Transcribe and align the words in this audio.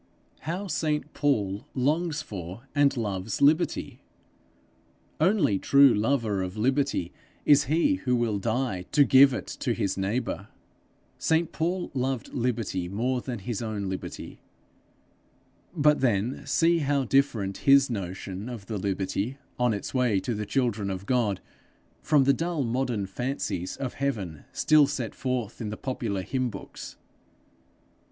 How 0.49 0.65
St 0.65 1.13
Paul 1.13 1.67
longs 1.75 2.23
for 2.23 2.63
and 2.73 2.97
loves 2.97 3.39
liberty! 3.39 4.01
Only 5.19 5.59
true 5.59 5.93
lover 5.93 6.41
of 6.41 6.57
liberty 6.57 7.13
is 7.45 7.65
he, 7.65 7.97
who 7.97 8.15
will 8.15 8.39
die 8.39 8.85
to 8.93 9.03
give 9.03 9.31
it 9.31 9.45
to 9.45 9.73
his 9.75 9.99
neighbour! 9.99 10.47
St 11.19 11.51
Paul 11.51 11.91
loved 11.93 12.33
liberty 12.33 12.89
more 12.89 13.21
than 13.21 13.37
his 13.37 13.61
own 13.61 13.89
liberty. 13.89 14.41
But 15.77 15.99
then 15.99 16.47
see 16.47 16.79
how 16.79 17.03
different 17.03 17.57
his 17.69 17.91
notion 17.91 18.49
of 18.49 18.65
the 18.65 18.79
liberty 18.79 19.37
on 19.59 19.71
its 19.71 19.93
way 19.93 20.19
to 20.21 20.33
the 20.33 20.47
children 20.47 20.89
of 20.89 21.05
God, 21.05 21.41
from 22.01 22.23
the 22.23 22.33
dull 22.33 22.63
modern 22.63 23.05
fancies 23.05 23.77
of 23.77 23.93
heaven 23.93 24.45
still 24.51 24.87
set 24.87 25.13
forth 25.13 25.61
in 25.61 25.69
the 25.69 25.77
popular 25.77 26.23
hymn 26.23 26.49
books! 26.49 26.97